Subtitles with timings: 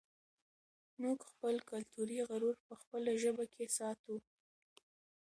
[1.01, 4.15] موږ خپل کلتوري غرور په خپله ژبه کې ساتو.